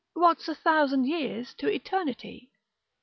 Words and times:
What's 0.15 0.47
a 0.47 0.55
thousand 0.55 1.05
years 1.05 1.53
to 1.59 1.71
eternity? 1.71 2.49